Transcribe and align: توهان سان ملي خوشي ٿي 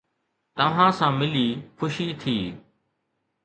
توهان 0.57 0.91
سان 0.99 1.11
ملي 1.19 1.47
خوشي 1.77 2.07
ٿي 2.21 2.37